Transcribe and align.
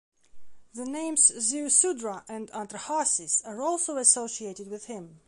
The 0.73 0.83
names 0.87 1.29
Ziusudra 1.31 2.25
and 2.27 2.49
Atrahasis 2.53 3.45
are 3.45 3.61
also 3.61 3.97
associated 3.97 4.67
with 4.67 4.85
him. 4.85 5.19